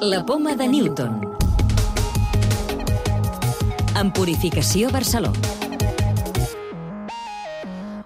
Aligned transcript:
La 0.00 0.24
poma 0.24 0.54
de 0.54 0.68
Newton. 0.68 1.20
En 3.98 4.12
Purificació 4.12 4.92
Barcelona. 4.94 5.34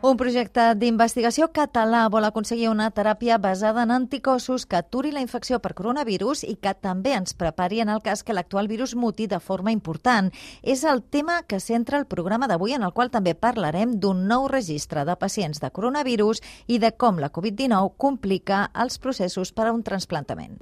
Un 0.00 0.14
projecte 0.16 0.68
d'investigació 0.78 1.48
català 1.50 2.04
vol 2.08 2.28
aconseguir 2.28 2.68
una 2.70 2.86
teràpia 2.94 3.40
basada 3.42 3.82
en 3.82 3.90
anticossos 3.90 4.68
que 4.70 4.78
aturi 4.78 5.10
la 5.10 5.20
infecció 5.20 5.58
per 5.58 5.74
coronavirus 5.74 6.44
i 6.46 6.54
que 6.62 6.76
també 6.78 7.16
ens 7.18 7.34
prepari 7.34 7.82
en 7.82 7.90
el 7.90 8.00
cas 8.06 8.22
que 8.22 8.38
l'actual 8.38 8.70
virus 8.70 8.94
muti 8.94 9.26
de 9.26 9.40
forma 9.42 9.74
important. 9.74 10.30
És 10.62 10.84
el 10.84 11.02
tema 11.02 11.42
que 11.42 11.58
centra 11.58 11.98
el 11.98 12.06
programa 12.06 12.46
d'avui, 12.46 12.78
en 12.78 12.86
el 12.86 12.94
qual 12.94 13.10
també 13.10 13.34
parlarem 13.34 13.98
d'un 13.98 14.28
nou 14.30 14.46
registre 14.46 15.04
de 15.04 15.18
pacients 15.18 15.58
de 15.58 15.74
coronavirus 15.74 16.38
i 16.68 16.78
de 16.78 16.94
com 16.94 17.18
la 17.18 17.32
Covid-19 17.32 17.96
complica 17.98 18.68
els 18.74 19.02
processos 19.02 19.50
per 19.50 19.66
a 19.66 19.72
un 19.74 19.82
transplantament. 19.82 20.60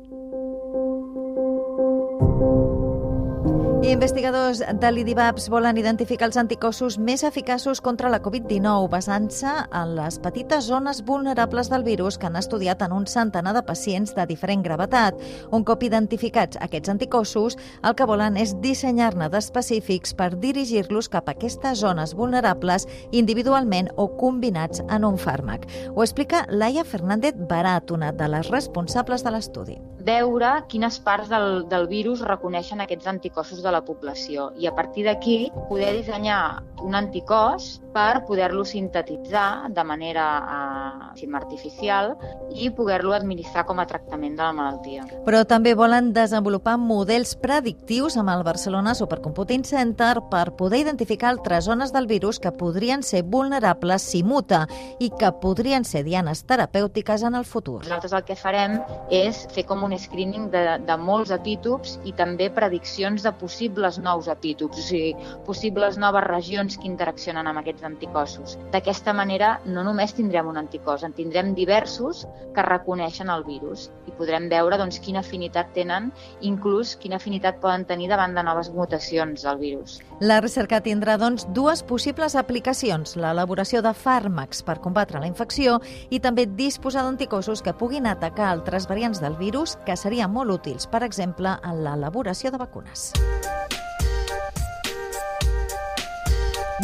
Investigadors 3.78 4.58
de 4.58 4.88
l'IDIVAPS 4.90 5.44
volen 5.52 5.76
identificar 5.78 6.26
els 6.26 6.36
anticossos 6.40 6.96
més 6.98 7.22
eficaços 7.22 7.78
contra 7.80 8.10
la 8.10 8.18
Covid-19 8.18 8.88
basant-se 8.90 9.52
en 9.70 9.92
les 9.94 10.16
petites 10.18 10.66
zones 10.66 11.04
vulnerables 11.06 11.70
del 11.70 11.84
virus 11.86 12.18
que 12.18 12.26
han 12.26 12.36
estudiat 12.40 12.82
en 12.82 12.92
un 12.96 13.06
centenar 13.06 13.52
de 13.54 13.62
pacients 13.62 14.16
de 14.16 14.24
diferent 14.26 14.64
gravetat. 14.66 15.14
Un 15.54 15.62
cop 15.62 15.84
identificats 15.86 16.58
aquests 16.60 16.90
anticossos, 16.90 17.58
el 17.86 17.94
que 17.94 18.08
volen 18.10 18.36
és 18.36 18.56
dissenyar-ne 18.58 19.30
d'específics 19.30 20.16
per 20.18 20.32
dirigir-los 20.34 21.08
cap 21.08 21.30
a 21.30 21.36
aquestes 21.38 21.78
zones 21.78 22.16
vulnerables 22.18 22.88
individualment 23.12 23.92
o 23.94 24.08
combinats 24.18 24.82
en 24.88 25.06
un 25.06 25.22
fàrmac. 25.22 25.70
Ho 25.94 26.02
explica 26.02 26.48
Laia 26.50 26.82
Fernández 26.82 27.38
Barat, 27.38 27.94
una 27.94 28.10
de 28.10 28.26
les 28.34 28.50
responsables 28.50 29.22
de 29.22 29.36
l'estudi. 29.36 29.78
Veure 30.04 30.50
quines 30.70 31.00
parts 31.02 31.28
del, 31.32 31.64
del 31.68 31.88
virus 31.90 32.22
reconeixen 32.26 32.80
aquests 32.80 33.08
anticossos 33.10 33.62
de 33.64 33.72
la 33.74 33.82
població 33.84 34.52
i 34.56 34.68
a 34.70 34.74
partir 34.74 35.04
d'aquí 35.08 35.50
poder 35.68 35.92
dissenyar 35.96 36.62
un 36.84 36.94
anticòs 36.94 37.80
per 37.92 38.24
poder-lo 38.28 38.64
sintetitzar 38.64 39.70
de 39.74 39.84
manera 39.84 40.26
eh, 41.18 41.34
artificial 41.34 42.14
i 42.54 42.70
poder-lo 42.70 43.12
administrar 43.12 43.64
com 43.66 43.80
a 43.80 43.86
tractament 43.86 44.36
de 44.38 44.42
la 44.42 44.52
malaltia. 44.54 45.04
Però 45.26 45.42
també 45.48 45.74
volen 45.74 46.12
desenvolupar 46.14 46.76
models 46.78 47.34
predictius 47.42 48.16
amb 48.16 48.30
el 48.32 48.44
Barcelona 48.46 48.94
Supercomputing 48.94 49.64
Center 49.66 50.14
per 50.30 50.54
poder 50.56 50.82
identificar 50.84 51.32
altres 51.32 51.66
zones 51.66 51.92
del 51.92 52.06
virus 52.06 52.38
que 52.38 52.52
podrien 52.52 53.02
ser 53.02 53.24
vulnerables 53.24 54.02
si 54.02 54.22
muta 54.22 54.66
i 54.98 55.10
que 55.10 55.32
podrien 55.42 55.84
ser 55.84 56.04
dianes 56.06 56.44
terapèutiques 56.46 57.26
en 57.26 57.34
el 57.34 57.44
futur. 57.44 57.80
Nosaltres 57.82 58.14
el 58.14 58.24
que 58.24 58.38
farem 58.38 58.78
és 59.10 59.44
fer 59.54 59.66
com 59.68 59.84
un 59.84 59.97
screening 59.98 60.48
de, 60.52 60.62
de 60.86 60.96
molts 61.00 61.32
epítops 61.34 61.98
i 62.08 62.14
també 62.18 62.48
prediccions 62.54 63.24
de 63.24 63.32
possibles 63.40 63.98
nous 64.02 64.28
epítops, 64.28 64.78
o 64.78 64.86
sigui, 64.88 65.14
possibles 65.46 65.98
noves 65.98 66.26
regions 66.26 66.78
que 66.78 66.88
interaccionen 66.90 67.46
amb 67.46 67.62
aquests 67.62 67.86
anticossos. 67.88 68.56
D'aquesta 68.72 69.14
manera 69.16 69.56
no 69.66 69.84
només 69.86 70.14
tindrem 70.16 70.48
un 70.50 70.60
anticòs, 70.60 71.04
en 71.06 71.14
tindrem 71.16 71.54
diversos 71.56 72.24
que 72.54 72.66
reconeixen 72.66 73.30
el 73.32 73.44
virus 73.46 73.88
i 74.08 74.14
podrem 74.18 74.48
veure 74.50 74.78
doncs, 74.80 74.98
quina 75.04 75.22
afinitat 75.24 75.72
tenen, 75.76 76.10
inclús 76.44 76.94
quina 77.00 77.18
afinitat 77.18 77.60
poden 77.62 77.86
tenir 77.88 78.08
davant 78.12 78.34
de 78.36 78.44
noves 78.44 78.70
mutacions 78.74 79.44
del 79.46 79.58
virus. 79.60 79.98
La 80.20 80.40
recerca 80.42 80.80
tindrà 80.82 81.14
doncs, 81.20 81.46
dues 81.54 81.84
possibles 81.86 82.34
aplicacions, 82.38 83.14
l'elaboració 83.16 83.82
de 83.84 83.94
fàrmacs 83.94 84.64
per 84.66 84.80
combatre 84.82 85.20
la 85.22 85.30
infecció 85.30 85.78
i 86.10 86.18
també 86.20 86.46
disposar 86.58 87.04
d'anticossos 87.06 87.62
que 87.62 87.76
puguin 87.78 88.08
atacar 88.10 88.48
altres 88.50 88.88
variants 88.90 89.22
del 89.22 89.38
virus 89.38 89.77
que 89.86 89.96
serien 89.96 90.32
molt 90.32 90.50
útils, 90.58 90.86
per 90.90 91.02
exemple, 91.06 91.56
en 91.62 91.84
l'elaboració 91.84 92.50
de 92.54 92.60
vacunes. 92.60 93.12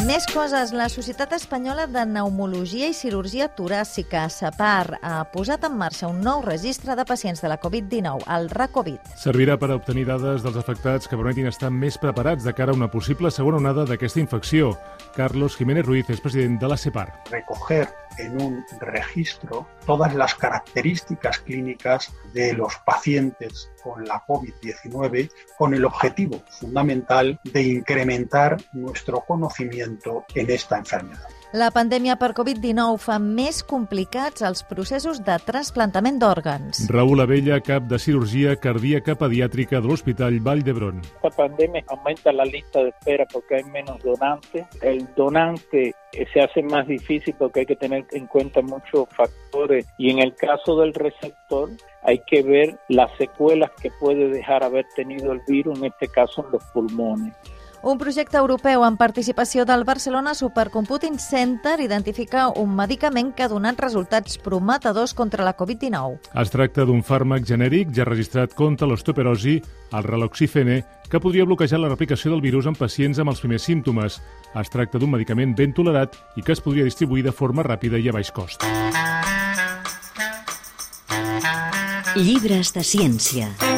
Més 0.03 0.25
coses. 0.27 0.73
La 0.75 0.89
Societat 0.91 1.31
Espanyola 1.37 1.85
de 1.87 2.01
Pneumologia 2.03 2.89
i 2.91 2.95
Cirurgia 2.97 3.45
Toràcica, 3.55 4.25
SAPAR, 4.27 4.97
ha 4.99 5.21
posat 5.31 5.63
en 5.69 5.77
marxa 5.79 6.09
un 6.11 6.19
nou 6.19 6.41
registre 6.43 6.97
de 6.99 7.05
pacients 7.07 7.39
de 7.39 7.47
la 7.47 7.55
Covid-19, 7.63 8.27
el 8.35 8.49
RACOVID. 8.51 9.15
Servirà 9.15 9.55
per 9.55 9.71
obtenir 9.71 10.03
dades 10.09 10.43
dels 10.43 10.59
afectats 10.59 11.07
que 11.07 11.15
permetin 11.15 11.47
estar 11.47 11.71
més 11.71 11.95
preparats 12.01 12.43
de 12.43 12.51
cara 12.57 12.75
a 12.75 12.75
una 12.75 12.91
possible 12.91 13.31
segona 13.31 13.61
onada 13.63 13.87
d'aquesta 13.87 14.19
infecció. 14.19 14.73
Carlos 15.15 15.55
Jiménez 15.55 15.87
Ruiz 15.87 16.11
és 16.11 16.19
president 16.19 16.59
de 16.59 16.73
la 16.73 16.75
SEPAR. 16.75 17.07
Recoger 17.31 17.87
en 18.17 18.41
un 18.41 18.65
registro 18.79 19.67
todas 19.85 20.13
las 20.15 20.35
características 20.35 21.39
clínicas 21.39 22.13
de 22.33 22.53
los 22.53 22.73
pacientes 22.85 23.69
con 23.83 24.05
la 24.05 24.23
COVID-19 24.25 25.29
con 25.57 25.73
el 25.73 25.83
objetivo 25.83 26.41
fundamental 26.47 27.39
de 27.43 27.61
incrementar 27.61 28.57
nuestro 28.73 29.19
conocimiento 29.21 29.84
en 29.85 30.49
esta 30.49 30.77
enfermedad. 30.77 31.35
La 31.55 31.69
pandèmia 31.71 32.17
per 32.19 32.33
Covid-19 32.35 32.97
fa 32.99 33.15
més 33.21 33.61
complicats 33.63 34.43
els 34.43 34.65
processos 34.67 35.21
de 35.23 35.37
trasplantament 35.47 36.17
d'òrgans. 36.19 36.81
Raúl 36.91 37.23
Abella, 37.23 37.61
cap 37.63 37.85
de 37.87 37.99
cirurgia 38.01 38.57
cardíaca 38.59 39.15
pediàtrica 39.15 39.79
de 39.79 39.87
l'Hospital 39.87 40.41
Vall 40.43 40.65
d'Hebron. 40.67 40.99
Esta 41.13 41.31
pandemia 41.37 41.85
aumenta 41.95 42.33
la 42.35 42.43
lista 42.43 42.83
de 42.83 42.91
espera 42.91 43.23
porque 43.31 43.55
hay 43.55 43.63
menos 43.71 44.03
donantes. 44.03 44.67
El 44.81 45.07
donante 45.15 45.93
se 46.33 46.41
hace 46.41 46.61
más 46.61 46.87
difícil 46.87 47.33
porque 47.39 47.61
hay 47.61 47.65
que 47.67 47.77
tener 47.77 48.05
en 48.11 48.27
cuenta 48.27 48.61
muchos 48.61 49.07
factores 49.15 49.85
y 49.97 50.09
en 50.11 50.19
el 50.19 50.35
caso 50.35 50.75
del 50.81 50.93
receptor 50.93 51.69
hay 52.03 52.19
que 52.27 52.43
ver 52.43 52.77
las 52.89 53.15
secuelas 53.17 53.71
que 53.81 53.91
puede 53.99 54.27
dejar 54.27 54.61
haber 54.63 54.85
tenido 54.93 55.31
el 55.31 55.39
virus, 55.47 55.79
en 55.79 55.85
este 55.85 56.09
caso 56.09 56.45
en 56.45 56.51
los 56.51 56.63
pulmones. 56.73 57.33
Un 57.85 57.99
projecte 58.01 58.39
europeu 58.41 58.81
amb 58.81 58.97
participació 58.97 59.61
del 59.69 59.83
Barcelona 59.85 60.31
Supercomputing 60.33 61.19
Center 61.21 61.75
identifica 61.83 62.47
un 62.49 62.71
medicament 62.73 63.29
que 63.37 63.45
ha 63.45 63.49
donat 63.51 63.77
resultats 63.77 64.39
prometedors 64.41 65.13
contra 65.13 65.45
la 65.45 65.53
Covid-19. 65.53 66.31
Es 66.41 66.49
tracta 66.49 66.81
d'un 66.89 67.03
fàrmac 67.05 67.45
genèric 67.45 67.91
ja 67.93 68.07
registrat 68.09 68.55
contra 68.57 68.89
l'osteoperosi, 68.89 69.59
el 69.93 70.07
reloxifene, 70.07 70.79
que 71.11 71.21
podria 71.21 71.45
bloquejar 71.45 71.77
la 71.77 71.93
replicació 71.93 72.33
del 72.33 72.41
virus 72.41 72.65
en 72.65 72.73
pacients 72.73 73.21
amb 73.21 73.35
els 73.35 73.45
primers 73.45 73.69
símptomes. 73.69 74.17
Es 74.57 74.73
tracta 74.73 74.97
d'un 74.97 75.13
medicament 75.13 75.53
ben 75.53 75.77
tolerat 75.77 76.17
i 76.33 76.41
que 76.41 76.57
es 76.57 76.65
podria 76.65 76.89
distribuir 76.89 77.21
de 77.29 77.37
forma 77.37 77.61
ràpida 77.61 78.01
i 78.01 78.09
a 78.09 78.17
baix 78.17 78.33
cost. 78.33 78.65
Llibres 82.17 82.73
de 82.73 82.81
ciència. 82.81 83.74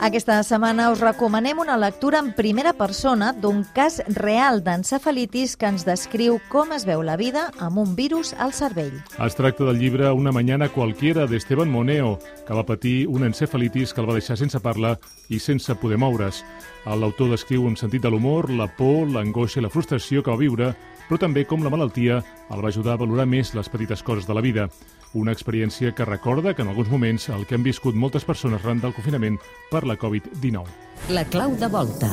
Aquesta 0.00 0.38
setmana 0.40 0.86
us 0.94 1.02
recomanem 1.04 1.58
una 1.60 1.74
lectura 1.76 2.22
en 2.24 2.30
primera 2.32 2.70
persona 2.72 3.34
d'un 3.36 3.58
cas 3.76 3.98
real 4.16 4.62
d'encefalitis 4.64 5.58
que 5.60 5.68
ens 5.68 5.84
descriu 5.84 6.38
com 6.48 6.72
es 6.72 6.86
veu 6.88 7.02
la 7.04 7.18
vida 7.20 7.42
amb 7.60 7.82
un 7.82 7.92
virus 7.98 8.30
al 8.32 8.54
cervell. 8.56 8.96
Es 9.20 9.36
tracta 9.36 9.66
del 9.68 9.76
llibre 9.76 10.08
Una 10.10 10.32
mañana 10.32 10.70
cualquiera 10.70 11.26
d'Esteban 11.26 11.68
Moneo, 11.68 12.18
que 12.46 12.56
va 12.56 12.64
patir 12.64 13.08
una 13.08 13.26
encefalitis 13.28 13.92
que 13.92 14.00
el 14.00 14.08
va 14.08 14.16
deixar 14.16 14.38
sense 14.40 14.60
parlar 14.64 14.96
i 15.28 15.38
sense 15.38 15.76
poder 15.76 16.00
moure's. 16.00 16.40
L'autor 16.86 17.28
descriu 17.36 17.68
un 17.68 17.76
sentit 17.76 18.00
de 18.00 18.08
l'humor, 18.08 18.48
la 18.48 18.70
por, 18.72 19.04
l'angoixa 19.04 19.60
i 19.60 19.66
la 19.68 19.74
frustració 19.74 20.24
que 20.24 20.32
va 20.32 20.40
viure, 20.40 20.72
però 21.10 21.18
també 21.18 21.42
com 21.42 21.64
la 21.66 21.72
malaltia 21.74 22.20
el 22.54 22.60
va 22.62 22.70
ajudar 22.70 22.94
a 22.94 23.00
valorar 23.02 23.26
més 23.26 23.50
les 23.58 23.68
petites 23.68 24.04
coses 24.06 24.28
de 24.28 24.34
la 24.36 24.44
vida. 24.46 24.68
Una 25.18 25.34
experiència 25.34 25.90
que 25.90 26.06
recorda 26.06 26.54
que 26.54 26.62
en 26.62 26.70
alguns 26.70 26.88
moments 26.88 27.26
el 27.34 27.42
que 27.50 27.56
han 27.58 27.66
viscut 27.66 27.98
moltes 27.98 28.22
persones 28.24 28.62
ran 28.62 28.78
del 28.78 28.94
confinament 28.94 29.40
per 29.72 29.82
la 29.90 29.98
Covid-19. 29.98 30.62
La 31.10 31.24
clau 31.26 31.56
de 31.58 31.66
volta. 31.66 32.12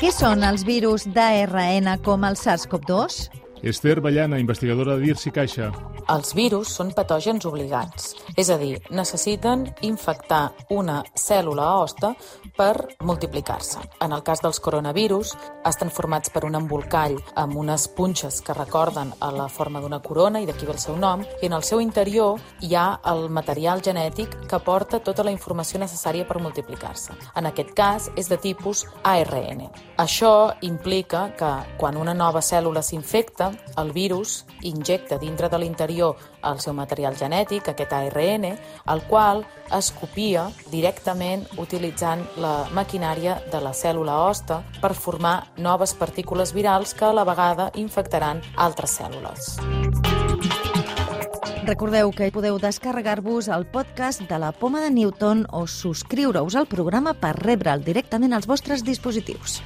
Què 0.00 0.10
són 0.10 0.42
els 0.42 0.66
virus 0.66 1.06
d'ARN 1.06 1.92
com 2.02 2.26
el 2.26 2.34
SARS-CoV-2? 2.34 3.22
Esther 3.62 4.00
Ballana, 4.00 4.40
investigadora 4.42 4.96
de 4.96 5.06
DIRS 5.06 5.28
i 5.30 5.34
Caixa. 5.38 5.70
Els 6.10 6.32
virus 6.34 6.72
són 6.74 6.88
patògens 6.90 7.44
obligats, 7.46 8.16
és 8.34 8.48
a 8.50 8.56
dir, 8.58 8.80
necessiten 8.90 9.60
infectar 9.86 10.48
una 10.74 10.96
cèl·lula 11.14 11.68
hoste 11.78 12.08
per 12.56 12.96
multiplicar-se. 13.06 13.78
En 14.02 14.10
el 14.16 14.24
cas 14.26 14.42
dels 14.42 14.58
coronavirus, 14.58 15.36
estan 15.70 15.92
formats 15.94 16.32
per 16.34 16.42
un 16.48 16.58
embolcall 16.58 17.14
amb 17.38 17.54
unes 17.60 17.84
punxes 17.94 18.40
que 18.42 18.56
recorden 18.58 19.12
a 19.20 19.28
la 19.36 19.46
forma 19.46 19.78
d'una 19.78 20.00
corona 20.02 20.40
i 20.42 20.48
d'aquí 20.48 20.66
ve 20.66 20.74
el 20.74 20.80
seu 20.82 20.96
nom, 20.98 21.22
i 21.22 21.46
en 21.46 21.54
el 21.54 21.62
seu 21.62 21.78
interior 21.78 22.42
hi 22.58 22.74
ha 22.74 22.88
el 23.12 23.28
material 23.30 23.78
genètic 23.78 24.34
que 24.50 24.62
porta 24.66 24.98
tota 24.98 25.22
la 25.22 25.30
informació 25.30 25.78
necessària 25.78 26.26
per 26.26 26.42
multiplicar-se. 26.42 27.14
En 27.38 27.46
aquest 27.46 27.70
cas, 27.78 28.10
és 28.16 28.26
de 28.26 28.40
tipus 28.40 28.82
ARN. 29.04 29.68
Això 30.02 30.56
implica 30.66 31.28
que 31.38 31.54
quan 31.78 31.94
una 31.94 32.18
nova 32.18 32.42
cèl·lula 32.42 32.82
s'infecta, 32.82 33.52
el 33.78 33.94
virus 33.94 34.40
injecta 34.66 35.14
dintre 35.22 35.46
de 35.48 35.58
l'interior 35.62 35.99
el 36.00 36.60
seu 36.64 36.74
material 36.74 37.16
genètic, 37.18 37.68
aquest 37.68 37.92
ARN, 37.92 38.46
el 38.50 39.02
qual 39.08 39.44
es 39.76 39.90
copia 39.92 40.48
directament 40.72 41.44
utilitzant 41.60 42.24
la 42.40 42.54
maquinària 42.74 43.38
de 43.52 43.60
la 43.62 43.74
cèl·lula 43.76 44.16
hoste 44.26 44.60
per 44.80 44.94
formar 44.94 45.36
noves 45.56 45.94
partícules 45.94 46.54
virals 46.56 46.94
que 46.94 47.06
a 47.06 47.14
la 47.14 47.26
vegada 47.28 47.70
infectaran 47.74 48.42
altres 48.56 48.98
cèl·lules. 49.00 49.54
Recordeu 51.70 52.08
que 52.10 52.30
podeu 52.32 52.56
descarregar-vos 52.58 53.46
el 53.52 53.66
podcast 53.68 54.24
de 54.26 54.38
la 54.40 54.50
Poma 54.50 54.80
de 54.80 54.88
Newton 54.90 55.44
o 55.52 55.66
subscriure-us 55.68 56.56
al 56.56 56.66
programa 56.66 57.12
per 57.14 57.34
rebre'l 57.36 57.84
directament 57.84 58.32
als 58.34 58.48
vostres 58.50 58.82
dispositius. 58.82 59.60